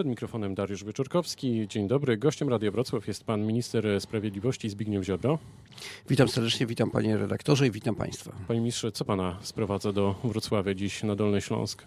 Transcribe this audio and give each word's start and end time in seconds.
Przed 0.00 0.08
mikrofonem 0.08 0.54
Dariusz 0.54 0.84
Wyczorkowski. 0.84 1.68
Dzień 1.68 1.88
dobry. 1.88 2.16
Gościem 2.16 2.48
Radia 2.48 2.70
Wrocław 2.70 3.08
jest 3.08 3.24
pan 3.24 3.46
minister 3.46 4.00
sprawiedliwości 4.00 4.70
Zbigniew 4.70 5.04
Ziobro. 5.04 5.38
Witam 6.08 6.28
serdecznie, 6.28 6.66
witam 6.66 6.90
panie 6.90 7.16
redaktorze 7.16 7.66
i 7.66 7.70
witam 7.70 7.94
państwa. 7.94 8.32
Panie 8.48 8.60
ministrze, 8.60 8.92
co 8.92 9.04
pana 9.04 9.38
sprowadza 9.42 9.92
do 9.92 10.14
Wrocławia 10.24 10.74
dziś 10.74 11.02
na 11.02 11.16
Dolny 11.16 11.40
Śląsk? 11.40 11.84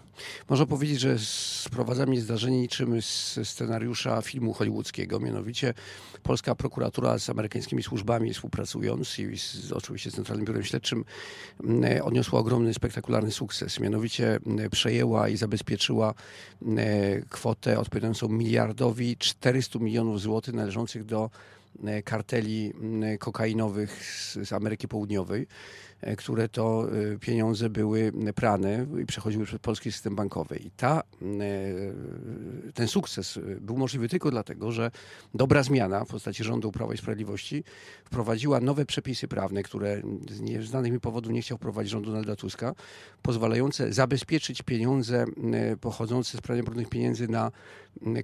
Można 0.48 0.66
powiedzieć, 0.66 1.00
że 1.00 1.18
sprowadza 1.18 2.06
mnie 2.06 2.20
zdarzenie 2.20 2.60
niczym 2.60 3.02
z 3.02 3.40
scenariusza 3.44 4.22
filmu 4.22 4.52
hollywoodzkiego. 4.52 5.20
Mianowicie 5.20 5.74
polska 6.22 6.54
prokuratura 6.54 7.18
z 7.18 7.30
amerykańskimi 7.30 7.82
służbami 7.82 8.34
współpracując 8.34 9.18
i 9.18 9.38
z, 9.38 9.72
oczywiście 9.72 10.10
z 10.10 10.14
Centralnym 10.14 10.46
Biurem 10.46 10.64
Śledczym 10.64 11.04
mm, 11.64 12.02
odniosła 12.02 12.40
ogromny, 12.40 12.74
spektakularny 12.74 13.30
sukces. 13.30 13.80
Mianowicie 13.80 14.38
mm, 14.46 14.70
przejęła 14.70 15.28
i 15.28 15.36
zabezpieczyła 15.36 16.14
mm, 16.62 16.78
kwotę 17.28 17.78
odpowiadającą 17.78 18.03
miliardowi 18.28 19.16
400 19.16 19.78
milionów 19.78 20.20
złotych 20.20 20.54
należących 20.54 21.04
do 21.04 21.30
karteli 22.04 22.72
kokainowych 23.18 24.04
z, 24.44 24.52
Ameryki 24.52 24.88
Południowej, 24.88 25.46
e, 26.00 26.16
które 26.16 26.48
to 26.48 26.86
e, 27.12 27.18
pieniądze 27.18 27.70
były 27.70 28.12
prane 28.34 28.86
i 29.02 29.06
przechodziły 29.06 29.44
przez 29.44 29.58
polski 29.58 29.92
system 29.92 30.16
bankowy. 30.16 30.56
I 30.56 30.70
ta, 30.70 31.02
ten 32.74 32.88
sukces 32.88 33.38
był 33.60 33.76
możliwy 33.76 34.08
tylko 34.08 34.30
dlatego, 34.30 34.72
że 34.72 34.90
dobra 35.34 35.62
zmiana 35.62 36.04
w 36.04 36.08
postaci 36.08 36.44
rządu 36.44 36.72
Prawa 36.72 36.94
i 36.94 36.96
Sprawiedliwości 36.96 37.64
wprowadziła 38.04 38.60
nowe 38.60 38.86
przepisy 38.86 39.28
prawne, 39.28 39.62
które 39.62 40.02
z 40.30 40.40
nieznanych 40.40 40.92
mi 40.92 41.00
powodów 41.00 41.32
nie 41.32 41.42
chciał 41.42 41.58
wprowadzić 41.58 41.92
rząd 41.92 42.06
Donalda 42.06 42.36
Tuska, 42.36 42.74
pozwalające 43.22 43.92
zabezpieczyć 43.92 44.62
pieniądze 44.62 45.24
pochodzące 45.80 46.38
z 46.38 46.40
prania 46.40 46.62
brudnych 46.62 46.88
pieniędzy 46.88 47.28
na 47.28 47.50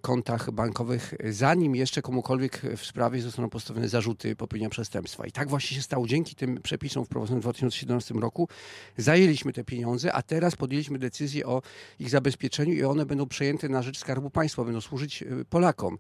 kontach 0.01 0.51
bankowych, 0.51 1.15
zanim 1.31 1.77
jeszcze 1.77 2.03
komukolwiek 2.03 2.63
w 2.77 2.87
sprawie 2.87 3.23
zostaną 3.41 3.51
postawione 3.51 3.89
zarzuty 3.89 4.37
popełnienia 4.37 4.71
przestępstwa. 4.71 5.27
I 5.27 5.33
tak 5.33 5.49
właśnie 5.49 5.77
się 5.77 5.83
stało. 5.83 6.07
Dzięki 6.07 6.35
tym 6.35 6.63
przepisom 6.63 7.05
wprowadzonym 7.05 7.41
w 7.41 7.43
2017 7.43 8.15
roku 8.15 8.49
zajęliśmy 8.97 9.53
te 9.53 9.65
pieniądze, 9.65 10.13
a 10.13 10.23
teraz 10.23 10.57
podjęliśmy 10.57 10.99
decyzję 10.99 11.47
o 11.47 11.63
ich 11.99 12.11
zabezpieczeniu 12.11 12.73
i 12.73 12.85
one 12.85 13.07
będą 13.07 13.27
przejęte 13.27 13.69
na 13.69 13.83
rzecz 13.83 13.99
Skarbu 13.99 14.31
Państwa, 14.31 14.65
będą 14.65 14.81
służyć 14.81 15.23
y, 15.23 15.45
Polakom 15.51 15.99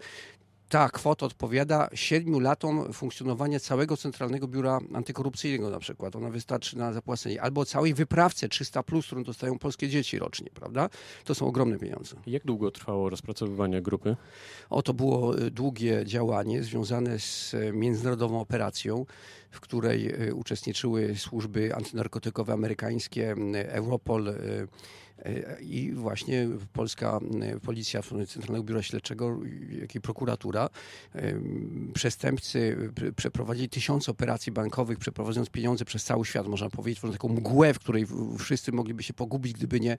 ta 0.70 0.88
kwota 0.88 1.26
odpowiada 1.26 1.88
siedmiu 1.94 2.40
latom 2.40 2.92
funkcjonowania 2.92 3.60
całego 3.60 3.96
Centralnego 3.96 4.48
Biura 4.48 4.80
Antykorupcyjnego 4.94 5.70
na 5.70 5.78
przykład. 5.78 6.16
Ona 6.16 6.30
wystarczy 6.30 6.78
na 6.78 6.92
zapłacenie. 6.92 7.42
Albo 7.42 7.64
całej 7.64 7.94
wyprawce 7.94 8.48
300+, 8.48 8.82
plus, 8.82 9.06
którą 9.06 9.22
dostają 9.22 9.58
polskie 9.58 9.88
dzieci 9.88 10.18
rocznie, 10.18 10.50
prawda? 10.54 10.88
To 11.24 11.34
są 11.34 11.46
ogromne 11.46 11.78
pieniądze. 11.78 12.16
Jak 12.26 12.44
długo 12.44 12.70
trwało 12.70 13.10
rozpracowywanie 13.10 13.82
grupy? 13.82 14.16
O, 14.70 14.82
to 14.82 14.94
było 14.94 15.38
y, 15.38 15.50
długie 15.50 16.02
działanie 16.06 16.62
związane 16.62 17.18
z 17.18 17.54
y, 17.54 17.72
międzynarodową 17.72 18.40
operacją, 18.40 19.06
w 19.50 19.60
której 19.60 20.28
y, 20.28 20.34
uczestniczyły 20.34 21.16
służby 21.16 21.74
antynarkotykowe 21.74 22.52
amerykańskie, 22.52 23.34
Europol, 23.68 24.34
i 25.60 25.92
właśnie 25.92 26.48
polska 26.72 27.20
policja, 27.62 28.02
Centralnego 28.02 28.64
Biura 28.64 28.82
Śledczego, 28.82 29.38
jak 29.80 29.94
i 29.94 30.00
prokuratura, 30.00 30.68
przestępcy 31.94 32.76
przeprowadzili 33.16 33.68
tysiące 33.68 34.10
operacji 34.10 34.52
bankowych, 34.52 34.98
przeprowadząc 34.98 35.50
pieniądze 35.50 35.84
przez 35.84 36.04
cały 36.04 36.24
świat, 36.24 36.46
można 36.46 36.70
powiedzieć, 36.70 37.02
taką 37.12 37.28
mgłę, 37.28 37.74
w 37.74 37.78
której 37.78 38.06
wszyscy 38.38 38.72
mogliby 38.72 39.02
się 39.02 39.14
pogubić, 39.14 39.52
gdyby 39.52 39.80
nie 39.80 39.96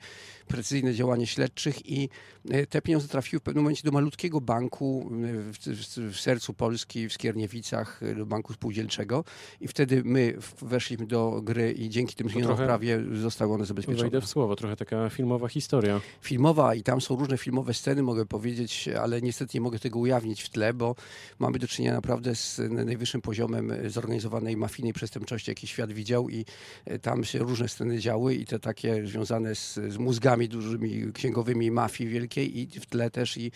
precyzyjne 0.48 0.94
działanie 0.94 1.28
śledczych 1.28 1.90
i 1.90 2.10
e, 2.50 2.66
te 2.66 2.82
pieniądze 2.82 3.08
trafiły 3.08 3.40
w 3.40 3.44
pewnym 3.44 3.64
momencie 3.64 3.84
do 3.84 3.92
malutkiego 3.92 4.42
banku 4.42 5.10
w, 5.52 5.58
w, 5.58 6.14
w 6.14 6.20
sercu 6.20 6.54
Polski, 6.54 7.10
w 7.10 7.14
Skierniewicach, 7.14 8.02
do 8.18 8.26
banku 8.26 8.54
spółdzielczego 8.54 9.24
i 9.62 9.68
wtedy 9.68 10.02
my 10.06 10.38
weszliśmy 10.62 11.08
do 11.08 11.42
gry 11.42 11.72
i 11.72 11.90
dzięki 11.90 12.16
tym 12.16 12.30
zmianom 12.30 12.58
prawie 12.58 13.00
zostały 13.22 13.54
one 13.54 13.66
zabezpieczone. 13.66 14.04
Wejdę 14.04 14.22
w 14.22 14.28
słowo, 14.28 14.56
trochę 14.56 14.76
taka 14.76 15.10
filmowa 15.12 15.48
historia. 15.48 16.02
Filmowa 16.22 16.76
i 16.76 16.84
tam 16.84 17.02
są 17.02 17.16
różne 17.16 17.38
filmowe 17.38 17.74
sceny, 17.74 18.04
mogę 18.04 18.26
powiedzieć, 18.26 18.90
ale 19.02 19.22
niestety 19.22 19.58
nie 19.58 19.62
mogę 19.62 19.80
tego 19.80 20.00
ujawnić 20.00 20.42
w 20.42 20.50
tle, 20.50 20.74
bo 20.74 20.96
mamy 21.40 21.60
do 21.60 21.68
czynienia 21.68 21.94
naprawdę 21.94 22.36
z 22.36 22.62
najwyższym 22.70 23.22
poziomem 23.22 23.74
zorganizowanej 23.88 24.58
mafijnej 24.58 24.94
przestępczości, 24.94 25.52
jaki 25.52 25.68
świat 25.68 25.92
widział 25.92 26.30
i 26.30 26.46
e, 26.86 27.00
tam 27.00 27.24
się 27.24 27.40
różne 27.40 27.68
sceny 27.68 28.00
działy 28.00 28.36
i 28.36 28.46
te 28.46 28.60
takie 28.60 29.08
związane 29.08 29.56
z, 29.56 29.74
z 29.74 29.98
mózgami 29.98 30.50
dużymi, 30.50 31.14
księgowymi 31.14 31.72
mafii 31.72 32.10
wielkiej 32.10 32.60
i 32.60 32.68
w 32.68 32.86
tle 32.86 33.10
też 33.10 33.38
i 33.38 33.52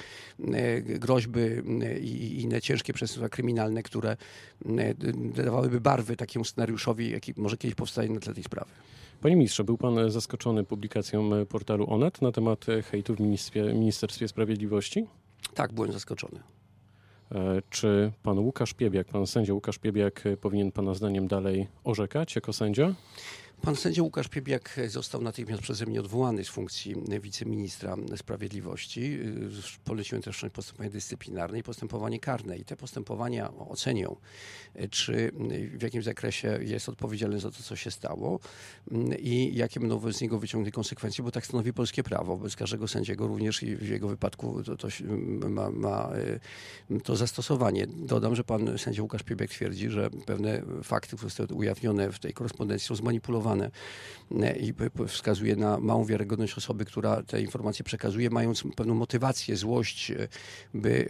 e, 0.53 0.81
groźby 0.81 1.41
e, 1.41 1.99
i 1.99 2.41
inne 2.41 2.61
ciężkie 2.61 2.93
przestępstwa 2.93 3.29
kryminalne, 3.29 3.83
które 3.83 4.17
dawałyby 5.35 5.81
barwy 5.81 6.15
takiemu 6.15 6.45
scenariuszowi, 6.45 7.11
jaki 7.11 7.33
może 7.37 7.57
kiedyś 7.57 7.75
powstaje 7.75 8.09
na 8.09 8.19
tle 8.19 8.33
tej 8.33 8.43
sprawy. 8.43 8.71
Panie 9.21 9.35
ministrze, 9.35 9.63
był 9.63 9.77
pan 9.77 10.11
zaskoczony 10.11 10.63
publikacją 10.63 11.29
portalu 11.49 11.89
Onet 11.89 12.21
na 12.21 12.31
temat 12.31 12.65
hejtu 12.91 13.15
w 13.15 13.19
Ministerstwie 13.73 14.27
Sprawiedliwości? 14.27 15.07
Tak, 15.53 15.73
byłem 15.73 15.91
zaskoczony. 15.91 16.39
E, 17.31 17.61
czy 17.69 18.11
pan 18.23 18.39
Łukasz 18.39 18.73
Piebiak, 18.73 19.07
pan 19.07 19.27
sędzia 19.27 19.53
Łukasz 19.53 19.77
Piebiak 19.77 20.23
powinien 20.41 20.71
pana 20.71 20.93
zdaniem 20.93 21.27
dalej 21.27 21.67
orzekać 21.83 22.35
jako 22.35 22.53
sędzia? 22.53 22.93
Pan 23.61 23.75
sędzia 23.75 24.03
Łukasz 24.03 24.27
Piebiak 24.27 24.79
został 24.87 25.21
natychmiast 25.21 25.61
przeze 25.61 25.85
mnie 25.85 25.99
odwołany 25.99 26.43
z 26.43 26.49
funkcji 26.49 26.95
wiceministra 27.21 27.95
sprawiedliwości. 28.15 29.19
Poleciłem 29.83 30.21
też 30.21 30.45
postępowanie 30.53 30.89
dyscyplinarne 30.89 31.59
i 31.59 31.63
postępowanie 31.63 32.19
karne. 32.19 32.57
I 32.57 32.65
te 32.65 32.75
postępowania 32.75 33.53
ocenią, 33.57 34.15
czy 34.89 35.31
w 35.77 35.81
jakim 35.83 36.03
zakresie 36.03 36.59
jest 36.61 36.89
odpowiedzialny 36.89 37.39
za 37.39 37.51
to, 37.51 37.63
co 37.63 37.75
się 37.75 37.91
stało 37.91 38.39
i 39.19 39.55
jakie 39.55 39.79
będą 39.79 39.99
wobec 39.99 40.21
niego 40.21 40.39
wyciągnięte 40.39 40.71
konsekwencje, 40.71 41.23
bo 41.23 41.31
tak 41.31 41.45
stanowi 41.45 41.73
polskie 41.73 42.03
prawo. 42.03 42.37
Wobec 42.37 42.55
każdego 42.55 42.87
sędziego 42.87 43.27
również 43.27 43.63
i 43.63 43.75
w 43.75 43.87
jego 43.87 44.07
wypadku 44.07 44.63
to, 44.63 44.77
to 44.77 44.87
ma, 45.49 45.71
ma, 45.71 46.09
to 47.03 47.15
zastosowanie. 47.15 47.87
Dodam, 47.87 48.35
że 48.35 48.43
pan 48.43 48.77
sędzia 48.77 49.01
Łukasz 49.01 49.23
Piebiak 49.23 49.49
twierdzi, 49.49 49.89
że 49.89 50.09
pewne 50.25 50.61
fakty, 50.83 51.15
które 51.15 51.29
zostały 51.29 51.49
ujawnione 51.53 52.11
w 52.11 52.19
tej 52.19 52.33
korespondencji 52.33 52.87
są 52.87 52.95
zmanipulowane 52.95 53.44
E, 54.41 54.57
i 54.57 54.73
wskazuje 55.07 55.55
na 55.55 55.79
małą 55.79 56.05
wiarygodność 56.05 56.57
osoby, 56.57 56.85
która 56.85 57.23
te 57.23 57.41
informacje 57.41 57.85
przekazuje, 57.85 58.29
mając 58.29 58.63
pewną 58.75 58.95
motywację, 58.95 59.55
złość, 59.55 60.11
e, 60.11 60.27
by 60.73 61.07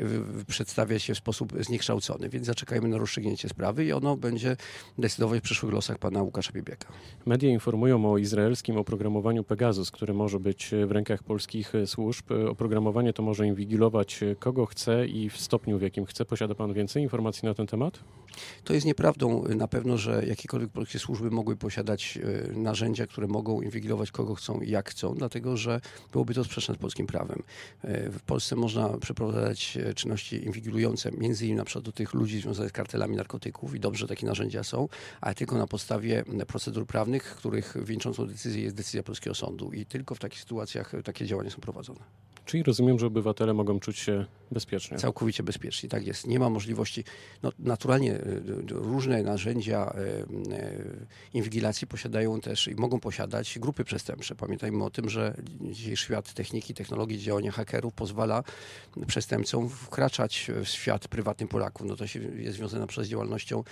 przedstawiać 0.48 1.04
się 1.04 1.14
w 1.14 1.18
sposób 1.18 1.54
zniekształcony. 1.60 2.30
Więc 2.30 2.46
zaczekajmy 2.46 2.88
na 2.88 2.98
rozstrzygnięcie 2.98 3.50
sprawy 3.50 3.86
i 3.86 3.94
ono 3.94 4.18
będzie 4.18 4.58
decydować 4.98 5.40
w 5.40 5.44
przyszłych 5.44 5.74
losach 5.74 5.98
pana 5.98 6.22
Łukasza 6.24 6.52
Biebiaka. 6.52 6.88
Media 7.26 7.50
informują 7.50 8.12
o 8.12 8.18
izraelskim 8.18 8.78
oprogramowaniu 8.78 9.44
Pegasus, 9.44 9.92
które 9.92 10.14
może 10.14 10.40
być 10.40 10.72
w 10.88 10.92
rękach 10.92 11.24
polskich 11.24 11.74
służb. 11.86 12.26
Oprogramowanie 12.50 13.14
to 13.14 13.24
może 13.24 13.48
inwigilować 13.48 14.20
kogo 14.40 14.66
chce 14.66 15.08
i 15.08 15.30
w 15.30 15.38
stopniu, 15.38 15.80
w 15.80 15.82
jakim 15.82 16.06
chce. 16.06 16.26
Posiada 16.26 16.56
pan 16.56 16.74
więcej 16.74 17.04
informacji 17.04 17.46
na 17.46 17.54
ten 17.54 17.68
temat? 17.68 18.00
To 18.64 18.74
jest 18.74 18.86
nieprawdą 18.86 19.44
na 19.44 19.68
pewno, 19.68 19.98
że 19.98 20.26
jakiekolwiek 20.26 20.70
polskie 20.70 21.00
służby 21.00 21.32
mogły 21.32 21.56
posiadać 21.56 22.18
e, 22.18 22.25
narzędzia, 22.54 23.08
które 23.08 23.28
mogą 23.28 23.62
inwigilować 23.62 24.12
kogo 24.12 24.36
chcą 24.36 24.62
i 24.62 24.70
jak 24.70 24.90
chcą, 24.90 25.16
dlatego 25.16 25.58
że 25.58 25.82
byłoby 26.12 26.34
to 26.34 26.44
sprzeczne 26.44 26.76
z 26.76 26.78
polskim 26.78 27.08
prawem. 27.08 27.44
E, 27.84 28.10
w 28.10 28.22
Polsce 28.22 28.56
można 28.56 28.98
przeprowadzać 28.98 29.78
e, 29.78 29.94
czynności 29.94 30.46
inwigilujące, 30.46 31.12
między 31.12 31.46
innymi 31.46 31.58
na 31.58 31.66
przykład 31.66 31.86
do 31.86 31.92
tych 31.92 32.14
ludzi 32.14 32.42
związanych 32.42 32.72
z 32.72 32.74
kartelami 32.74 33.16
narkotyków 33.16 33.76
i 33.76 33.80
dobrze 33.80 34.08
takie 34.08 34.26
narzędzia 34.26 34.64
są, 34.64 34.88
ale 35.22 35.36
tylko 35.36 35.58
na 35.58 35.68
podstawie 35.68 36.24
procedur 36.48 36.86
prawnych, 36.86 37.24
których 37.24 37.78
wieńczącą 37.86 38.28
decyzję 38.28 38.64
jest 38.64 38.76
decyzja 38.76 39.04
polskiego 39.04 39.36
sądu 39.36 39.72
i 39.72 39.86
tylko 39.86 40.16
w 40.16 40.20
takich 40.20 40.40
sytuacjach 40.40 40.92
takie 41.04 41.26
działania 41.26 41.50
są 41.50 41.58
prowadzone. 41.62 42.00
Czyli 42.46 42.64
rozumiem, 42.64 43.00
że 43.00 43.08
obywatele 43.08 43.54
mogą 43.54 43.80
czuć 43.80 44.00
się 44.00 44.26
bezpiecznie. 44.52 44.98
Całkowicie 44.98 45.44
bezpiecznie, 45.44 45.90
tak 45.90 46.08
jest. 46.08 46.28
Nie 46.28 46.40
ma 46.40 46.50
możliwości. 46.50 47.04
No, 47.44 47.52
naturalnie 47.60 48.14
y, 48.14 48.18
y, 48.18 48.64
różne 48.68 49.24
narzędzia 49.24 49.96
y, 50.54 51.06
inwigilacji 51.34 51.88
posiadają 51.88 52.42
też 52.42 52.68
i 52.68 52.76
mogą 52.76 53.00
posiadać 53.00 53.60
grupy 53.60 53.84
przestępcze. 53.84 54.36
Pamiętajmy 54.36 54.84
o 54.84 54.90
tym, 54.90 55.10
że 55.10 55.38
dzisiejszy 55.62 56.06
świat 56.06 56.34
techniki, 56.34 56.74
technologii, 56.74 57.20
działania 57.20 57.52
hakerów 57.52 57.94
pozwala 57.94 58.44
przestępcom 59.08 59.70
wkraczać 59.70 60.52
w 60.64 60.68
świat 60.68 61.08
prywatny 61.08 61.48
Polaków. 61.48 61.88
No 61.88 61.96
to 61.96 62.08
się 62.08 62.20
jest 62.20 62.58
związane 62.58 62.88
przez 62.88 63.08
działalnością 63.08 63.64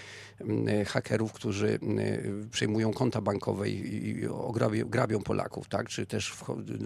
hakerów, 0.88 1.34
którzy 1.34 1.80
przejmują 2.52 2.94
konta 2.94 3.22
bankowe 3.22 3.70
i 3.70 4.28
grabią 4.86 5.22
Polaków, 5.22 5.68
tak? 5.70 5.90
czy 5.90 6.06
też 6.06 6.36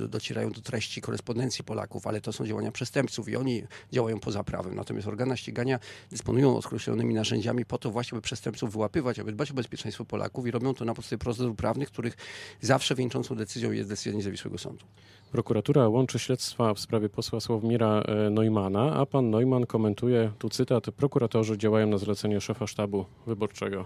docierają 0.10 0.51
do 0.51 0.62
treści 0.62 1.01
korespondencji 1.01 1.63
Polaków 1.63 1.76
Polaków, 1.77 2.07
ale 2.07 2.21
to 2.21 2.33
są 2.33 2.45
działania 2.45 2.71
przestępców 2.71 3.29
i 3.29 3.35
oni 3.35 3.63
działają 3.91 4.19
poza 4.19 4.44
prawem. 4.44 4.75
Natomiast 4.75 5.07
organa 5.07 5.38
ścigania 5.38 5.79
dysponują 6.12 6.57
określonymi 6.57 7.13
narzędziami 7.13 7.65
po 7.65 7.77
to 7.77 7.91
właśnie, 7.91 8.15
by 8.15 8.21
przestępców 8.21 8.71
wyłapywać, 8.71 9.19
aby 9.19 9.31
dbać 9.31 9.51
o 9.51 9.53
bezpieczeństwo 9.53 10.06
Polaków 10.06 10.47
i 10.47 10.51
robią 10.51 10.74
to 10.74 10.85
na 10.85 10.94
podstawie 10.94 11.18
procedur 11.18 11.56
prawnych, 11.56 11.91
których 11.91 12.18
zawsze 12.62 12.95
wieńczącą 12.95 13.35
decyzją 13.35 13.71
jest 13.71 13.89
decyzja 13.89 14.12
niezawisłego 14.12 14.57
sądu. 14.57 14.85
Prokuratura 15.31 15.88
łączy 15.88 16.19
śledztwa 16.19 16.74
w 16.74 16.79
sprawie 16.79 17.09
posła 17.09 17.39
Sławomira 17.39 18.01
e, 18.01 18.29
Neumana, 18.29 18.94
a 18.94 19.06
pan 19.06 19.29
Neumann 19.29 19.65
komentuje, 19.65 20.31
tu 20.39 20.50
cytat, 20.50 20.85
prokuratorzy 20.91 21.57
działają 21.57 21.88
na 21.88 21.97
zlecenie 21.97 22.41
szefa 22.41 22.68
sztabu 22.68 23.06
wyborczego. 23.27 23.85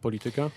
Polityka? 0.00 0.50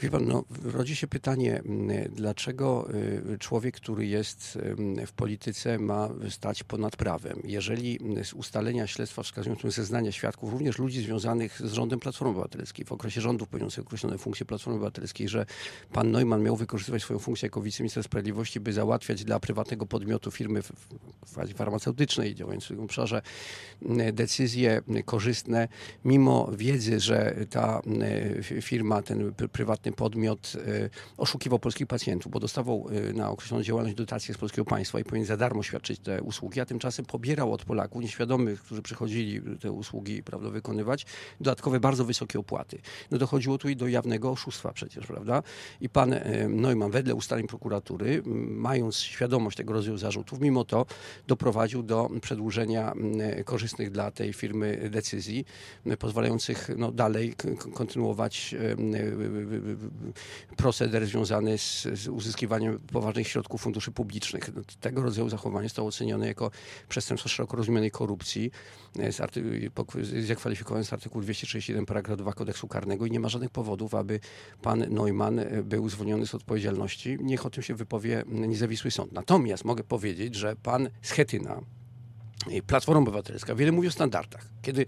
Wie 0.00 0.10
pan, 0.10 0.28
no, 0.28 0.44
rodzi 0.64 0.96
się 0.96 1.06
pytanie, 1.06 1.60
mm, 1.60 2.12
dlaczego 2.14 2.88
y, 3.34 3.38
człowiek, 3.38 3.76
który 3.76 4.06
jest 4.06 4.58
w 5.06 5.12
polityce, 5.12 5.78
ma 5.78 6.08
stać 6.30 6.62
ponad 6.62 6.96
prawem? 6.96 7.40
Jeżeli 7.44 7.98
mm, 8.02 8.24
z 8.24 8.32
ustalenia 8.32 8.86
śledztwa 8.86 9.22
wskazują 9.22 9.56
zeznania 9.66 10.12
świadków, 10.12 10.52
również 10.52 10.78
ludzi 10.78 11.02
związanych 11.02 11.62
z 11.64 11.72
rządem 11.72 12.00
Platformy 12.00 12.30
Obywatelskiej, 12.30 12.84
w 12.84 12.92
okresie 12.92 13.20
rządów 13.20 13.48
pełniących 13.48 13.84
określone 13.84 14.18
funkcje 14.18 14.46
Platformy 14.46 14.76
Obywatelskiej, 14.76 15.28
że 15.28 15.46
pan 15.92 16.10
Neumann 16.10 16.42
miał 16.42 16.56
wykorzystywać 16.56 17.02
swoją 17.02 17.18
funkcję 17.18 17.46
jako 17.46 17.62
wiceminister 17.62 18.04
sprawiedliwości, 18.04 18.60
by 18.60 18.72
załatwiać 18.72 19.24
dla 19.24 19.40
prywatnego 19.40 19.86
podmiotu 19.86 20.30
firmy 20.30 20.62
w 20.62 20.72
fazie 21.26 21.54
farmaceutycznej 21.54 22.34
działającej 22.34 22.66
w 22.66 22.78
tym 22.78 22.84
obszarze 22.84 23.22
mm, 23.82 24.14
decyzje 24.14 24.82
korzystne, 25.04 25.68
mimo 26.04 26.50
wiedzy, 26.56 27.00
że 27.00 27.34
ta 27.50 27.82
firma, 28.60 29.02
ten 29.02 29.34
prywatny 29.52 29.81
podmiot 29.90 30.52
y, 30.54 30.90
oszukiwał 31.16 31.58
polskich 31.58 31.86
pacjentów, 31.86 32.32
bo 32.32 32.40
dostawał 32.40 32.88
y, 33.10 33.14
na 33.14 33.30
określoną 33.30 33.62
działalność 33.62 33.96
dotacje 33.96 34.34
z 34.34 34.38
polskiego 34.38 34.64
państwa 34.64 35.00
i 35.00 35.04
powinien 35.04 35.26
za 35.26 35.36
darmo 35.36 35.62
świadczyć 35.62 36.00
te 36.00 36.22
usługi, 36.22 36.60
a 36.60 36.66
tymczasem 36.66 37.04
pobierał 37.04 37.52
od 37.52 37.64
Polaków 37.64 38.02
nieświadomych, 38.02 38.62
którzy 38.62 38.82
przychodzili 38.82 39.40
te 39.60 39.72
usługi 39.72 40.22
prawda, 40.22 40.50
wykonywać, 40.50 41.06
dodatkowe 41.40 41.80
bardzo 41.80 42.04
wysokie 42.04 42.38
opłaty. 42.38 42.78
No 43.10 43.18
dochodziło 43.18 43.58
tu 43.58 43.68
i 43.68 43.76
do 43.76 43.88
jawnego 43.88 44.30
oszustwa 44.30 44.72
przecież, 44.72 45.06
prawda? 45.06 45.42
I 45.80 45.88
pan 45.88 46.12
y, 46.12 46.48
Neumann 46.48 46.90
wedle 46.90 47.14
ustaleń 47.14 47.46
prokuratury, 47.46 48.22
mając 48.46 48.96
świadomość 48.96 49.56
tego 49.56 49.72
rodzaju 49.72 49.96
zarzutów, 49.96 50.40
mimo 50.40 50.64
to 50.64 50.86
doprowadził 51.26 51.82
do 51.82 52.10
przedłużenia 52.20 52.92
korzystnych 53.44 53.90
dla 53.90 54.10
tej 54.10 54.32
firmy 54.32 54.90
decyzji, 54.90 55.44
pozwalających 55.98 56.70
no, 56.76 56.92
dalej 56.92 57.34
kontynuować 57.74 58.54
proceder 60.56 61.06
związany 61.06 61.58
z, 61.58 61.82
z, 61.82 62.08
uzyskiwaniem 62.08 62.78
poważnych 62.78 63.28
środków 63.28 63.62
funduszy 63.62 63.92
publicznych. 63.92 64.54
No, 64.54 64.62
tego 64.80 65.02
rodzaju 65.02 65.28
zachowanie 65.28 65.68
zostało 65.68 65.88
ocenione 65.88 66.26
jako 66.26 66.50
przestępstwo 66.88 67.28
szeroko 67.28 67.56
rozumianej 67.56 67.90
korupcji, 67.90 68.50
e, 68.98 69.12
zakwalifikowane 70.22 70.84
z 70.84 70.92
artykułu 70.92 71.22
231 71.22 71.86
paragraf 71.86 72.18
2 72.18 72.32
kodeksu 72.32 72.68
karnego 72.68 73.06
i 73.06 73.10
nie 73.10 73.20
ma 73.20 73.28
żadnych 73.28 73.50
powodów, 73.50 73.94
aby 73.94 74.20
pan 74.62 74.84
Neumann 74.90 75.38
e, 75.38 75.62
był 75.62 75.88
zwolniony 75.88 76.26
z 76.26 76.34
odpowiedzialności. 76.34 77.18
Niech 77.20 77.46
o 77.46 77.50
tym 77.50 77.62
się 77.62 77.74
wypowie 77.74 78.24
niezawisły 78.26 78.90
sąd. 78.90 79.12
Natomiast 79.12 79.64
mogę 79.64 79.84
powiedzieć, 79.84 80.34
że 80.34 80.56
pan 80.56 80.88
Schetyna, 81.02 81.60
Platforma 82.66 83.00
Obywatelska 83.00 83.54
wiele 83.54 83.72
mówi 83.72 83.88
o 83.88 83.90
standardach. 83.90 84.46
Kiedy 84.62 84.86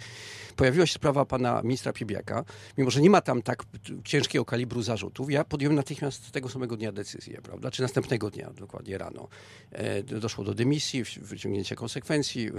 pojawiła 0.56 0.86
się 0.86 0.94
sprawa 0.94 1.24
pana 1.24 1.62
ministra 1.62 1.92
Piebiaka, 1.92 2.44
mimo 2.78 2.90
że 2.90 3.00
nie 3.00 3.10
ma 3.10 3.20
tam 3.20 3.42
tak 3.42 3.62
ciężkiego 4.04 4.44
kalibru 4.44 4.82
zarzutów, 4.82 5.30
ja 5.30 5.44
podjąłem 5.44 5.76
natychmiast 5.76 6.30
tego 6.30 6.48
samego 6.48 6.76
dnia 6.76 6.92
decyzję, 6.92 7.40
prawda? 7.42 7.70
Czy 7.70 7.82
następnego 7.82 8.30
dnia, 8.30 8.50
dokładnie 8.50 8.98
rano. 8.98 9.28
E, 9.70 10.02
doszło 10.02 10.44
do 10.44 10.54
dymisji, 10.54 11.04
wyciągnięcia 11.04 11.76
konsekwencji 11.76 12.48
e, 12.48 12.52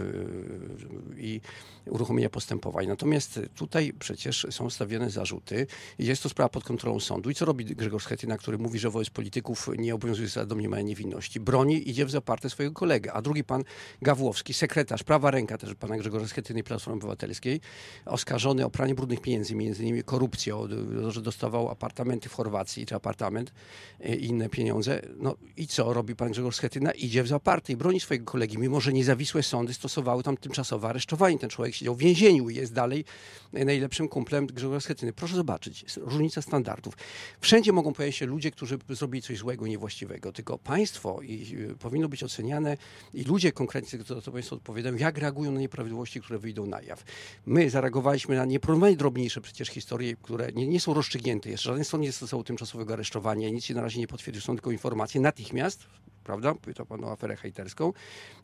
i 1.18 1.42
uruchomienia 1.86 2.30
postępowań. 2.30 2.88
Natomiast 2.88 3.40
tutaj 3.56 3.94
przecież 4.00 4.48
są 4.50 4.70
stawiane 4.70 5.10
zarzuty. 5.10 5.68
Jest 6.00 6.24
to 6.24 6.30
sprawa 6.30 6.50
pod 6.50 6.64
kontrolą 6.64 7.00
sądu. 7.00 7.30
I 7.30 7.36
co 7.36 7.46
robi 7.46 7.66
Grzegorz 7.66 8.04
Schetyna, 8.04 8.38
który 8.38 8.58
mówi, 8.58 8.80
że 8.80 8.90
wobec 8.90 9.10
polityków 9.10 9.70
nie 9.78 9.96
obowiązuje 9.96 10.28
zasada 10.28 10.46
domniemania 10.46 10.84
niewinności? 10.84 11.40
Broni, 11.40 11.90
idzie 11.90 12.06
w 12.06 12.12
zaparte 12.12 12.50
swojego 12.50 12.74
kolegę. 12.74 13.14
A 13.14 13.22
drugi 13.22 13.44
pan 13.44 13.64
Gawłowski, 14.02 14.54
sekretarz, 14.54 14.85
prawa 15.06 15.32
ręka 15.32 15.58
też 15.58 15.76
pana 15.76 15.98
Grzegorza 15.98 16.28
Schetyny 16.28 16.64
Platformy 16.64 16.98
Obywatelskiej, 16.98 17.62
oskarżony 18.06 18.66
o 18.66 18.70
pranie 18.70 18.96
brudnych 18.96 19.22
pieniędzy, 19.22 19.56
między 19.56 19.84
innymi 19.84 20.04
korupcję, 20.04 20.68
że 21.08 21.22
dostawał 21.22 21.70
apartamenty 21.70 22.30
w 22.30 22.34
Chorwacji, 22.34 22.86
czy 22.86 22.96
apartament 22.96 23.54
e, 24.00 24.16
i 24.16 24.26
inne 24.26 24.50
pieniądze. 24.50 25.02
No 25.18 25.36
i 25.58 25.68
co 25.68 25.94
robi 25.94 26.16
pan 26.16 26.32
Grzegorz 26.32 26.56
Schetyna? 26.56 26.92
Idzie 26.92 27.24
w 27.24 27.28
zaparte 27.28 27.74
i 27.74 27.76
broni 27.76 28.00
swojego 28.00 28.26
kolegi, 28.26 28.58
mimo 28.58 28.82
że 28.82 28.94
niezawisłe 28.94 29.44
sądy 29.44 29.74
stosowały 29.74 30.24
tam 30.24 30.38
tymczasowe 30.38 30.88
aresztowanie. 30.88 31.40
Ten 31.40 31.50
człowiek 31.50 31.76
siedział 31.76 31.96
w 31.96 32.00
więzieniu 32.00 32.50
i 32.50 32.56
jest 32.56 32.74
dalej 32.74 33.06
najlepszym 33.54 34.08
kumplem 34.08 34.48
Grzegorza 34.48 34.80
Schetyny. 34.80 35.14
Proszę 35.14 35.36
zobaczyć, 35.36 35.86
różnica 35.98 36.42
standardów. 36.42 36.98
Wszędzie 37.42 37.72
mogą 37.72 37.94
pojawić 37.94 38.16
się 38.16 38.26
ludzie, 38.26 38.52
którzy 38.52 38.78
zrobili 38.90 39.22
coś 39.22 39.38
złego, 39.38 39.68
niewłaściwego, 39.68 40.32
tylko 40.32 40.58
państwo 40.58 41.22
i, 41.22 41.56
y, 41.72 41.76
powinno 41.76 42.10
być 42.10 42.24
oceniane 42.24 42.78
i 43.14 43.24
ludzie 43.24 43.52
konkretnie, 43.52 44.00
za 44.00 44.22
to 44.22 44.32
państwo 44.32 44.56
odpowiadają, 44.56 44.75
jak 44.98 45.18
reagują 45.18 45.52
na 45.52 45.60
nieprawidłowości, 45.60 46.22
które 46.22 46.40
wyjdą 46.40 46.66
na 46.66 46.82
jaw. 46.82 47.04
My 47.46 47.70
zareagowaliśmy 47.70 48.36
na 48.36 48.46
nieporównanie 48.46 48.98
drobniejsze 48.98 49.42
przecież 49.42 49.70
historie, 49.70 50.16
które 50.16 50.52
nie, 50.52 50.68
nie 50.68 50.80
są 50.80 50.94
rozstrzygnięte 50.94 51.50
jeszcze. 51.50 51.70
Żaden 51.70 51.86
sąd 51.86 52.04
nie 52.04 52.12
stosował 52.12 52.44
tymczasowego 52.44 52.94
aresztowania, 52.94 53.50
nic 53.50 53.66
się 53.66 53.74
na 53.74 53.82
razie 53.82 54.00
nie 54.00 54.08
potwierdził, 54.08 54.42
są 54.42 54.54
tylko 54.54 54.72
informacje. 54.72 55.22
Natychmiast 55.22 55.88
prawda? 56.26 56.56
Pyta 56.56 56.86
pan 56.86 57.04
o 57.04 57.12
aferę 57.12 57.36
hejterską. 57.36 57.94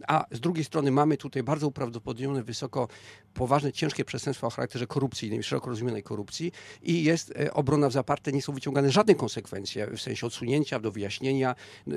A 0.07 0.25
z 0.31 0.39
drugiej 0.39 0.63
strony 0.63 0.91
mamy 0.91 1.17
tutaj 1.17 1.43
bardzo 1.43 1.67
uprawdopodobnione 1.67 2.43
wysoko 2.43 2.87
poważne, 3.33 3.71
ciężkie 3.71 4.05
przestępstwa 4.05 4.47
o 4.47 4.49
charakterze 4.49 4.87
korupcyjnym, 4.87 5.43
szeroko 5.43 5.69
rozumianej 5.69 6.03
korupcji 6.03 6.51
i 6.83 7.03
jest 7.03 7.33
e, 7.39 7.53
obrona 7.53 7.89
w 7.89 7.91
zaparte, 7.91 8.31
nie 8.31 8.41
są 8.41 8.53
wyciągane 8.53 8.91
żadne 8.91 9.15
konsekwencje 9.15 9.87
w 9.87 10.01
sensie 10.01 10.27
odsunięcia 10.27 10.79
do 10.79 10.91
wyjaśnienia, 10.91 11.55
e, 11.87 11.91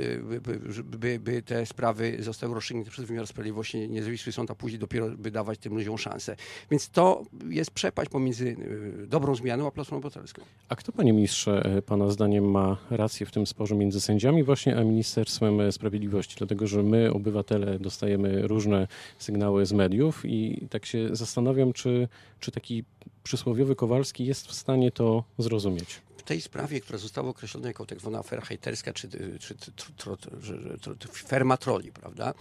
by, 0.85 1.19
by, 1.21 1.43
te 1.43 1.67
sprawy 1.67 2.17
zostały 2.21 2.55
rozstrzygnięte 2.55 2.91
przez 2.91 3.05
wymiar 3.05 3.27
sprawiedliwości, 3.27 3.89
niezawisły 3.89 4.33
sąd, 4.33 4.51
a 4.51 4.55
później 4.55 4.79
dopiero 4.79 5.11
by 5.11 5.31
dawać 5.31 5.59
tym 5.59 5.75
ludziom 5.75 5.99
szansę. 5.99 6.37
Więc 6.71 6.89
to 6.89 7.23
jest 7.49 7.71
przepaść 7.71 8.11
pomiędzy 8.11 8.57
e, 9.03 9.07
dobrą 9.07 9.35
zmianą 9.35 9.67
a 9.67 9.71
Platformą 9.71 9.99
Obywatelską. 9.99 10.43
A 10.69 10.77
kto, 10.77 10.93
panie 10.93 11.13
ministrze, 11.13 11.83
pana 11.87 12.11
zdaniem 12.11 12.51
ma 12.51 12.77
rację 12.91 13.27
w 13.27 13.31
tym 13.31 13.47
sporze 13.47 13.75
między 13.75 14.01
sędziami 14.01 14.43
właśnie, 14.43 14.77
a 14.77 14.85
ministerstwem 14.85 15.73
Sprawiedliwości, 15.75 16.35
dlatego 16.39 16.67
że 16.67 16.83
my, 16.83 17.13
obywatele, 17.13 17.79
dostajemy 17.79 18.47
różne 18.49 18.89
sygnały 19.19 19.67
z 19.67 19.73
mediów 19.73 20.23
i 20.25 20.67
tak 20.71 20.87
się 20.87 21.17
zastanawiam, 21.17 21.73
czy, 21.73 22.09
czy 22.41 22.51
taki 22.51 22.85
przysłowiowy 23.23 23.77
Kowalski 23.77 24.27
jest 24.27 24.47
w 24.47 24.55
stanie 24.55 24.91
to 24.93 25.25
zrozumieć 25.39 26.04
tej 26.25 26.41
sprawie, 26.41 26.81
która 26.81 26.99
została 26.99 27.29
określona 27.29 27.69
jako 27.69 27.87
tak 27.87 28.01
zwana 28.01 28.19
afera 28.19 28.43
hejterska, 28.43 28.93
czy, 28.93 29.09
czy, 29.39 29.55
czy 30.99 31.09
ferma 31.09 31.57
troli, 31.57 31.93
prawda? 31.93 32.35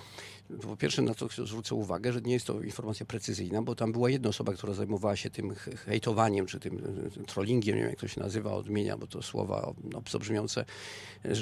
Po 0.62 0.78
pierwsze 0.78 1.02
na 1.02 1.14
to 1.14 1.28
zwrócę 1.46 1.76
uwagę, 1.76 2.14
że 2.14 2.22
nie 2.22 2.34
jest 2.34 2.46
to 2.46 2.62
informacja 2.62 3.06
precyzyjna, 3.06 3.62
bo 3.62 3.76
tam 3.76 3.92
była 3.92 4.10
jedna 4.10 4.30
osoba, 4.30 4.54
która 4.54 4.74
zajmowała 4.74 5.16
się 5.16 5.30
tym 5.30 5.56
hejtowaniem, 5.86 6.46
czy 6.46 6.60
tym 6.60 6.82
trollingiem, 7.28 7.76
nie 7.76 7.82
wiem 7.82 7.90
jak 7.90 8.00
to 8.00 8.08
się 8.08 8.22
nazywa, 8.22 8.54
odmienia, 8.54 8.98
bo 8.98 9.08
to 9.08 9.22
słowa 9.22 9.74
obco 9.94 10.20
brzmiące, 10.20 10.66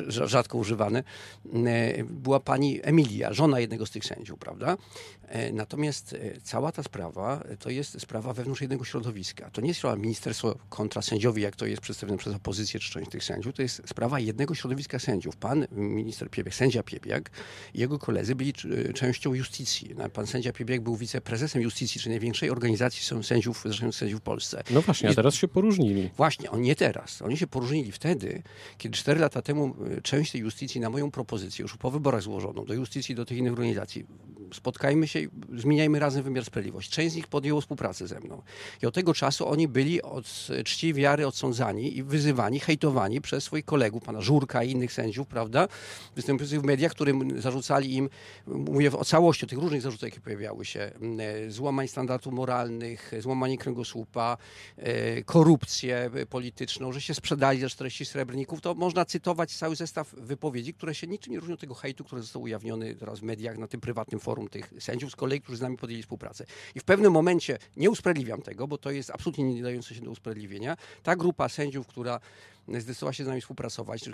rzadko 0.07 0.57
używane. 0.57 1.03
E, 1.65 2.03
była 2.03 2.39
pani 2.39 2.79
Emilia, 2.83 3.33
żona 3.33 3.60
jednego 3.60 3.86
z 3.86 3.91
tych 3.91 4.05
sędziów, 4.05 4.39
prawda? 4.39 4.77
E, 5.27 5.51
natomiast 5.51 6.13
e, 6.13 6.41
cała 6.43 6.71
ta 6.71 6.83
sprawa 6.83 7.43
to 7.60 7.69
jest 7.69 8.01
sprawa 8.01 8.33
wewnątrz 8.33 8.62
jednego 8.62 8.86
środowiska. 8.86 9.50
To 9.50 9.62
nie 9.62 9.67
jest 9.67 9.77
sprawa 9.77 9.95
ministerstwo 9.95 10.55
kontra 10.69 11.01
sędziowi, 11.01 11.41
jak 11.41 11.55
to 11.55 11.65
jest 11.65 11.81
przedstawione 11.81 12.17
przez 12.17 12.30
opozycję 12.35 12.79
czy 12.79 12.91
część 12.91 13.11
tych 13.11 13.23
sędziów. 13.23 13.55
To 13.55 13.61
jest 13.61 13.81
sprawa 13.85 14.19
jednego 14.19 14.55
środowiska 14.55 15.00
sędziów. 15.00 15.35
Pan 15.35 15.67
minister 15.71 16.29
Piebiak, 16.29 16.55
sędzia 16.55 16.83
Piebiak 16.83 17.31
i 17.73 17.79
jego 17.79 18.00
koledzy 18.00 18.35
byli 18.35 18.53
częścią 18.93 19.33
justicji. 19.33 19.95
No, 19.97 20.09
pan 20.09 20.27
sędzia 20.27 20.53
Piebiak 20.53 20.81
był 20.81 20.95
wiceprezesem 20.95 21.61
justicji, 21.61 22.01
czyli 22.01 22.11
największej 22.11 22.50
organizacji 22.50 23.23
sędziów, 23.23 23.61
zresztą 23.63 23.91
sędziów 23.91 24.19
w 24.19 24.23
Polsce. 24.23 24.63
No 24.71 24.81
właśnie, 24.81 25.09
a 25.09 25.13
teraz 25.13 25.35
się 25.35 25.47
poróżnili. 25.47 26.09
Właśnie, 26.17 26.51
on 26.51 26.61
nie 26.61 26.75
teraz. 26.75 27.21
Oni 27.21 27.38
się 27.38 27.47
poróżnili 27.47 27.91
wtedy, 27.91 28.43
kiedy 28.77 28.97
cztery 28.97 29.19
lata 29.19 29.41
temu 29.41 29.75
e, 29.97 30.01
część 30.01 30.31
tej 30.31 30.41
justicji 30.41 30.81
na 30.81 30.89
moją 30.89 31.11
propozycję, 31.11 31.63
już 31.63 31.77
po 31.77 31.91
wyborach 31.91 32.21
złożoną, 32.21 32.65
do 32.65 32.73
justicji, 32.73 33.15
do 33.15 33.25
tych 33.25 33.38
innych 33.38 33.53
organizacji, 33.53 34.05
spotkajmy 34.53 35.07
się 35.07 35.19
i 35.19 35.29
zmieniajmy 35.57 36.00
razem 36.00 36.23
wymiar 36.23 36.45
sprawiedliwości. 36.45 36.91
Część 36.91 37.13
z 37.13 37.15
nich 37.15 37.27
podjęło 37.27 37.61
współpracę 37.61 38.07
ze 38.07 38.19
mną. 38.19 38.41
I 38.83 38.85
od 38.85 38.95
tego 38.95 39.13
czasu 39.13 39.47
oni 39.47 39.67
byli 39.67 40.01
od 40.01 40.47
czci 40.65 40.93
wiary 40.93 41.27
odsądzani 41.27 41.97
i 41.97 42.03
wyzywani, 42.22 42.60
hejtowani 42.60 43.22
przez 43.22 43.44
swoich 43.44 43.66
kolegów, 43.66 44.04
pana 44.04 44.22
Żurka 44.22 44.63
i 44.63 44.72
innych 44.72 44.94
sędziów, 44.94 45.28
prawda, 45.28 45.68
występujących 46.16 46.62
w 46.62 46.63
mediach, 46.63 46.92
którym 46.92 47.42
zarzucali 47.42 47.96
im, 47.96 48.10
mówię 48.48 48.92
o 48.92 49.06
całości, 49.06 49.46
o 49.46 49.48
tych 49.48 49.60
różnych 49.60 49.82
zarzutach, 49.82 50.10
jakie 50.10 50.22
pojawiały 50.22 50.66
się, 50.66 50.80
e, 50.80 51.51
złamań 51.51 51.88
standardów 51.88 52.34
moralnych, 52.34 53.12
złamanie 53.20 53.58
kręgosłupa, 53.58 54.38
e, 54.78 55.24
korupcję 55.24 56.10
polityczną, 56.30 56.92
że 56.92 57.01
się 57.01 57.13
sprzedali 57.13 57.62
za 57.62 57.70
40 57.70 58.06
srebrników, 58.06 58.62
to 58.62 58.74
można 58.74 59.06
cytować 59.06 59.56
cały 59.56 59.75
zestaw 59.75 60.13
wypowiedzi, 60.18 60.74
które 60.74 60.96
się 60.96 61.08
niczym 61.08 61.34
nie 61.34 61.40
różnią 61.40 61.54
od 61.54 61.60
tego 61.60 61.74
hejtu, 61.74 62.04
który 62.04 62.22
został 62.22 62.42
ujawniony 62.42 62.96
teraz 62.96 63.20
w 63.20 63.24
mediach 63.24 63.58
na 63.58 63.68
tym 63.68 63.82
prywatnym 63.82 64.20
forum 64.20 64.48
tych 64.48 64.74
sędziów 64.80 65.12
z 65.12 65.16
kolei, 65.16 65.42
którzy 65.42 65.58
z 65.58 65.62
nami 65.62 65.78
podjęli 65.78 66.01
współpracę. 66.01 66.46
I 66.75 66.80
w 66.80 66.84
pewnym 66.84 67.13
momencie, 67.13 67.58
nie 67.78 67.90
usprawiedliwiam 67.90 68.42
tego, 68.42 68.68
bo 68.68 68.78
to 68.78 68.92
jest 68.92 69.10
absolutnie 69.10 69.44
nie 69.44 69.63
dające 69.63 69.96
się 69.96 70.01
do 70.01 70.12
usprawiedliwienia, 70.12 70.78
ta 71.04 71.16
grupa 71.16 71.50
sędziów, 71.50 71.88
która 71.88 72.11
zdecydowała 72.68 73.13
się 73.13 73.24
z 73.24 73.27
nami 73.27 73.41
współpracować, 73.41 74.10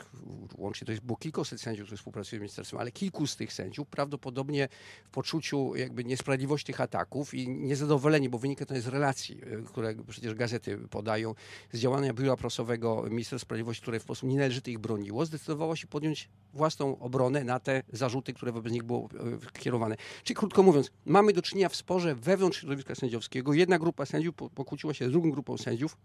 łącznie 0.58 0.86
to 0.86 0.92
jest 0.92 1.04
było 1.04 1.18
kilkuset 1.18 1.62
sędziów, 1.62 1.86
którzy 1.86 1.98
współpracują 1.98 2.40
z 2.40 2.42
ministerstwem, 2.42 2.80
ale 2.80 2.92
kilku 2.92 3.28
z 3.28 3.36
tych 3.36 3.54
sędziów 3.54 3.88
prawdopodobnie 3.88 4.68
w 5.06 5.10
poczuciu 5.10 5.76
jakby 5.76 6.04
niesprawiedliwości 6.04 6.66
tych 6.66 6.82
ataków 6.82 7.34
i 7.34 7.50
niezadowoleni, 7.50 8.30
bo 8.30 8.38
wynika 8.40 8.66
to 8.66 8.82
z 8.82 8.88
relacji, 8.88 9.42
e, 9.42 9.62
które 9.62 9.96
przecież 10.08 10.34
gazety 10.34 10.78
podają, 10.78 11.36
z 11.74 11.80
działania 11.80 12.14
biura 12.14 12.38
prasowego 12.38 13.04
Ministerstwa 13.04 13.46
Sprawiedliwości, 13.46 13.82
które 13.82 14.00
w 14.00 14.04
sposób 14.04 14.30
nienależyty 14.30 14.72
ich 14.72 14.80
broniło, 14.80 15.26
zdecydowało 15.26 15.76
się 15.76 15.88
podjąć 15.88 16.30
własną 16.54 17.00
obronę 17.00 17.44
na 17.44 17.60
te 17.60 17.84
zarzuty, 17.94 18.34
które 18.34 18.52
wobec 18.52 18.74
nich 18.74 18.84
było 18.84 19.10
e, 19.56 19.60
kierowane. 19.60 19.96
Czyli 20.24 20.36
krótko 20.36 20.64
mówiąc, 20.64 20.92
mamy 21.06 21.34
do 21.34 21.42
czynienia 21.42 21.70
w 21.70 21.76
sporze 21.76 22.16
wewnątrz 22.16 22.60
środowiska 22.60 22.96
sędziowskiego. 22.96 23.54
Jedna 23.54 23.80
grupa 23.80 24.06
sędziów 24.06 24.36
pokłóciła 24.36 24.94
się 24.94 25.10
z 25.10 25.12
drugą 25.12 25.32
grupą 25.32 25.58
sędziów, 25.58 25.98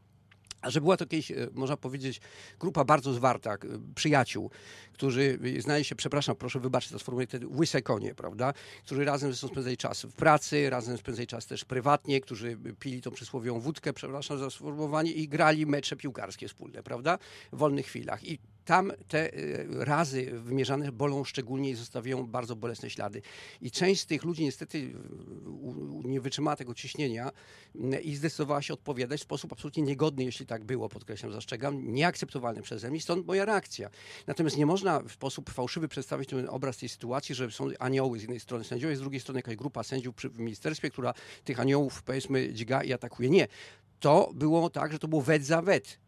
a 0.63 0.71
że 0.71 0.81
była 0.81 0.97
to 0.97 1.07
kiedyś, 1.07 1.31
e, 1.31 1.49
można 1.53 1.77
powiedzieć, 1.77 2.21
grupa 2.61 2.85
bardzo 2.85 3.13
zwarta, 3.13 3.57
przyjaciół, 3.95 4.51
którzy 4.93 5.39
e, 5.59 5.63
znali 5.63 5.85
się, 5.85 5.95
przepraszam, 5.95 6.37
proszę 6.37 6.61
wybaczyć 6.61 6.91
to 6.91 6.99
sformułowanie, 6.99 7.27
te 7.27 7.39
łyse 7.47 7.83
konie, 7.83 8.15
prawda, 8.15 8.53
którzy 8.85 9.05
razem 9.05 9.31
zresztą 9.31 9.49
spędzali 9.49 9.77
czas 9.77 10.03
w 10.03 10.13
pracy, 10.13 10.71
razem 10.71 10.99
spędzali 10.99 11.27
czas 11.27 11.47
też 11.47 11.65
prywatnie, 11.65 12.21
którzy 12.21 12.59
pili 12.79 13.03
tą 13.03 13.11
przysłowiową 13.11 13.61
wódkę, 13.61 13.93
przepraszam 13.93 14.39
za 14.39 14.51
sformułowanie, 14.51 15.13
i 15.13 15.29
grali 15.29 15.67
mecze 15.67 15.97
piłkarskie 15.97 16.49
wspólne, 16.49 16.83
prawda, 16.83 17.19
w 17.53 17.57
wolnych 17.57 17.87
chwilach. 17.87 18.25
I 18.25 18.39
tam 18.65 18.93
te 19.09 19.39
y, 19.39 19.67
razy 19.71 20.31
wymierzane 20.31 20.93
bolą 20.93 21.25
szczególnie 21.25 21.71
i 21.71 21.75
zostawiają 21.75 22.27
bardzo 22.27 22.57
bolesne 22.57 22.91
ślady. 22.91 23.23
I 23.61 23.71
część 23.71 24.01
z 24.01 24.07
tych 24.07 24.25
ludzi 24.25 24.45
niestety 24.45 24.79
y, 24.79 24.93
nie 26.05 26.21
wytrzymała 26.21 26.57
tego 26.57 26.75
ciśnienia 26.75 27.31
y, 27.75 28.01
i 28.01 28.17
zdecydowała 28.17 28.63
się 28.63 28.75
odpowiadać 28.75 29.21
w 29.21 29.23
sposób 29.23 29.53
absolutnie 29.53 29.83
niegodny, 29.83 30.25
jeśli 30.25 30.47
tak 30.47 30.65
było, 30.65 30.89
podkreślam, 30.89 31.33
zastrzegam, 31.33 31.93
nieakceptowalny 31.95 32.63
przeze 32.63 32.91
mnie, 32.91 33.01
stąd 33.01 33.27
moja 33.27 33.45
reakcja. 33.45 33.91
Natomiast 34.27 34.57
nie 34.57 34.67
można 34.67 35.01
w 35.01 35.13
sposób 35.13 35.51
fałszywy 35.51 35.89
przedstawić 35.89 36.29
ten 36.29 36.49
obraz 36.49 36.77
tej 36.77 36.89
sytuacji, 36.89 37.35
że 37.35 37.51
są 37.51 37.69
anioły 37.79 38.19
z 38.19 38.23
jednej 38.23 38.41
strony 38.41 38.65
sędziowie, 38.65 38.97
z 38.97 39.01
drugiej 39.01 39.21
strony 39.21 39.39
jakaś 39.39 39.57
grupa 39.57 39.83
sędziów 39.83 40.15
w 40.17 40.39
ministerstwie, 40.39 40.91
która 40.91 41.15
tych 41.45 41.61
aniołów, 41.61 42.03
powiedzmy, 42.03 42.53
dźga 42.53 42.83
i 42.83 42.93
atakuje. 42.93 43.31
Nie. 43.31 43.49
To 44.01 44.31
było 44.35 44.71
tak, 44.71 44.93
że 44.93 44.99
to 44.99 45.09
było 45.09 45.23
wet 45.23 45.47
za 45.47 45.63
wet 45.63 45.99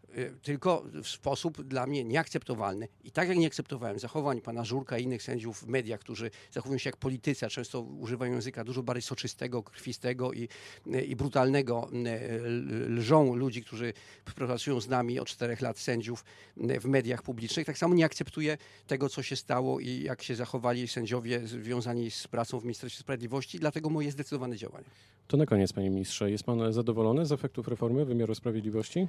tylko 0.42 0.84
w 1.02 1.08
sposób 1.08 1.62
dla 1.62 1.86
mnie 1.86 2.04
nieakceptowalny. 2.04 2.88
I 3.04 3.10
tak 3.10 3.28
jak 3.28 3.38
nie 3.38 3.46
akceptowałem 3.46 3.98
zachowań 3.98 4.40
pana 4.40 4.64
Żurka 4.64 4.98
i 4.98 5.02
innych 5.04 5.22
sędziów 5.22 5.58
w 5.58 5.66
mediach, 5.66 6.00
którzy 6.00 6.30
zachowują 6.52 6.78
się 6.78 6.88
jak 6.88 6.96
politycy, 6.96 7.46
a 7.46 7.48
często 7.48 7.80
używają 7.80 8.32
języka 8.32 8.64
dużo 8.64 8.82
bardziej 8.82 9.02
soczystego, 9.02 9.62
krwistego 9.62 10.32
i, 10.32 10.48
y, 10.94 11.04
i 11.04 11.16
brutalnego, 11.16 11.90
y, 11.92 12.40
lżą 12.88 13.34
ludzi, 13.34 13.62
którzy 13.62 13.92
pracują 14.34 14.80
z 14.80 14.88
nami 14.88 15.20
od 15.20 15.28
czterech 15.28 15.60
lat 15.60 15.78
sędziów 15.78 16.24
w 16.56 16.84
mediach 16.84 17.22
publicznych. 17.22 17.66
Tak 17.66 17.78
samo 17.78 17.94
nie 17.94 18.04
akceptuję 18.04 18.58
tego, 18.86 19.08
co 19.08 19.22
się 19.22 19.36
stało 19.36 19.80
i 19.80 20.02
jak 20.02 20.22
się 20.22 20.34
zachowali 20.34 20.88
sędziowie 20.88 21.46
związani 21.46 22.10
z 22.10 22.28
pracą 22.28 22.60
w 22.60 22.64
Ministerstwie 22.64 23.00
Sprawiedliwości, 23.00 23.58
dlatego 23.58 23.90
moje 23.90 24.10
zdecydowane 24.10 24.56
działanie. 24.56 24.86
To 25.26 25.36
na 25.36 25.46
koniec, 25.46 25.72
panie 25.72 25.90
ministrze, 25.90 26.30
jest 26.30 26.44
pan 26.44 26.72
zadowolony 26.72 27.26
z 27.26 27.32
efektów 27.32 27.68
reformy 27.68 28.04
wymiaru 28.04 28.34
sprawiedliwości? 28.34 29.08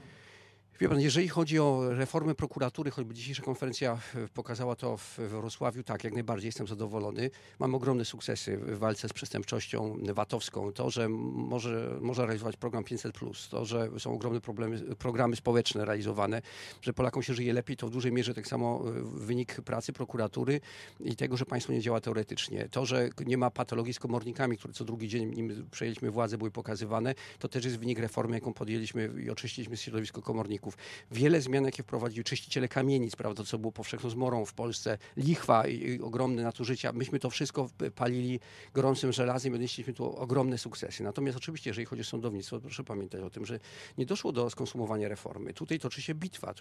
Wie 0.79 0.89
pan, 0.89 1.01
jeżeli 1.01 1.27
chodzi 1.27 1.60
o 1.60 1.89
reformę 1.89 2.36
prokuratury, 2.36 2.91
choćby 2.91 3.13
dzisiejsza 3.13 3.44
konferencja 3.44 4.00
pokazała 4.34 4.75
to 4.75 4.98
w 4.98 5.17
Wrocławiu, 5.17 5.84
tak, 5.84 6.03
jak 6.03 6.13
najbardziej 6.13 6.48
jestem 6.48 6.67
zadowolony. 6.67 7.29
Mam 7.60 7.75
ogromne 7.75 8.05
sukcesy 8.05 8.58
w 8.58 8.77
walce 8.77 9.10
z 9.10 9.13
przestępczością 9.13 9.98
VAT-owską. 10.13 10.72
To, 10.72 10.89
że 10.89 11.10
może, 11.10 11.98
można 12.01 12.25
realizować 12.25 12.58
program 12.58 12.84
500+, 12.84 13.50
to, 13.50 13.65
że 13.65 13.89
są 14.00 14.13
ogromne 14.13 14.41
problemy, 14.41 14.96
programy 14.96 15.36
społeczne 15.36 15.86
realizowane, 15.86 16.41
że 16.82 16.94
Polakom 16.94 17.24
się 17.24 17.34
żyje 17.34 17.53
lepiej, 17.53 17.77
to 17.77 17.88
w 17.88 17.91
dużej 17.91 18.12
mierze 18.12 18.34
tak 18.34 18.48
samo 18.48 18.84
e, 18.88 18.91
wynik 19.03 19.62
pracy 19.62 19.94
prokuratury 19.94 20.62
i 21.00 21.15
tego, 21.15 21.38
że 21.38 21.46
państwo 21.46 21.74
nie 21.74 21.82
działa 21.82 22.01
teoretycznie. 22.01 22.70
To, 22.72 22.86
że 22.86 23.10
nie 23.25 23.38
ma 23.38 23.51
patologii 23.51 23.94
z 23.94 24.00
komornikami, 24.00 24.58
które 24.58 24.74
co 24.74 24.86
drugi 24.86 25.08
dzień, 25.08 25.36
nim 25.36 25.67
przejęliśmy 25.72 26.12
władzę, 26.12 26.38
były 26.38 26.51
pokazywane, 26.51 27.15
to 27.39 27.48
też 27.48 27.65
jest 27.65 27.77
wynik 27.77 28.00
reformy, 28.00 28.36
jaką 28.36 28.53
podjęliśmy 28.53 29.12
i 29.25 29.29
oczyściliśmy 29.29 29.77
środowisko 29.77 30.22
komorników 30.22 30.64
Wiele 31.12 31.41
zmian, 31.41 31.65
jakie 31.65 31.84
wprowadzili 31.84 32.24
czyściciele 32.24 32.67
kamienic, 32.67 33.15
prawda, 33.15 33.43
co 33.43 33.57
było 33.57 33.72
powszechną 33.72 34.10
zmorą 34.10 34.45
w 34.45 34.53
Polsce, 34.53 34.98
lichwa 35.17 35.67
i, 35.67 36.01
ogromne 36.01 36.43
nadużycia. 36.43 36.93
Myśmy 36.93 37.19
to 37.19 37.29
wszystko 37.29 37.69
palili 37.95 38.39
gorącym 38.74 39.12
żelazem 39.12 39.51
i 39.51 39.55
odnieśliśmy 39.55 39.93
tu 39.93 40.15
ogromne 40.15 40.57
sukcesy. 40.57 41.03
Natomiast 41.03 41.38
oczywiście, 41.38 41.69
jeżeli 41.69 41.86
chodzi 41.86 42.01
o 42.01 42.05
sądownictwo, 42.05 42.60
proszę 42.60 42.84
pamiętać 42.84 43.22
o 43.22 43.29
tym, 43.29 43.45
że 43.45 43.60
nie 43.98 44.05
doszło 44.05 44.31
do 44.31 44.50
skonsumowania 44.50 45.07
reformy. 45.07 45.53
Tutaj 45.53 45.79
toczy 45.79 46.01
się 46.01 46.15
bitwa. 46.15 46.53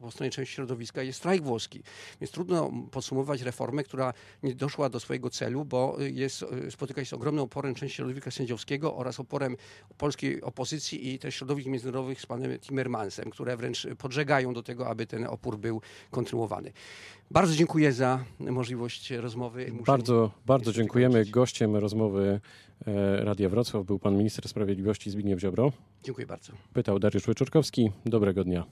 Po 0.00 0.10
stronie 0.10 0.30
części 0.30 0.54
środowiska 0.54 1.02
jest 1.02 1.18
strajk 1.18 1.42
włoski. 1.42 1.82
Więc 2.20 2.30
trudno 2.30 2.72
podsumować 2.90 3.42
reformę, 3.42 3.84
która 3.84 4.12
nie 4.42 4.54
doszła 4.54 4.88
do 4.88 5.00
swojego 5.00 5.30
celu, 5.30 5.64
bo 5.64 5.96
jest, 6.00 6.44
spotyka 6.70 7.04
się 7.04 7.10
z 7.10 7.12
ogromnym 7.12 7.44
oporem 7.44 7.74
części 7.74 7.96
środowiska 7.96 8.30
sędziowskiego 8.30 8.96
oraz 8.96 9.20
oporem 9.20 9.56
polskiej 9.98 10.42
opozycji 10.42 11.14
i 11.14 11.18
też 11.18 11.34
środowisk 11.34 11.68
międzynarodowych 11.68 12.20
z 12.20 12.26
panem 12.26 12.58
Timmermansem, 12.58 13.30
który 13.30 13.41
które 13.42 13.56
wręcz 13.56 13.86
podżegają 13.98 14.54
do 14.54 14.62
tego, 14.62 14.88
aby 14.88 15.06
ten 15.06 15.26
opór 15.26 15.58
był 15.58 15.80
kontynuowany. 16.10 16.72
Bardzo 17.30 17.54
dziękuję 17.54 17.92
za 17.92 18.24
możliwość 18.40 19.10
rozmowy. 19.10 19.66
Muszę 19.72 19.84
bardzo, 19.84 20.30
bardzo 20.46 20.72
dziękujemy. 20.72 21.24
Gościem 21.24 21.76
rozmowy 21.76 22.40
e, 22.86 23.24
Radia 23.24 23.48
Wrocław 23.48 23.86
był 23.86 23.98
pan 23.98 24.16
minister 24.16 24.48
sprawiedliwości 24.48 25.10
Zbigniew 25.10 25.40
Ziobro. 25.40 25.72
Dziękuję 26.02 26.26
bardzo. 26.26 26.52
Pytał 26.72 26.98
Dariusz 26.98 27.26
Wyczorkowski. 27.26 27.92
Dobrego 28.06 28.44
dnia. 28.44 28.64